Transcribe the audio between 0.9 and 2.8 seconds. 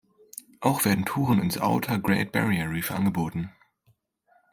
Touren ins Outer Great Barrier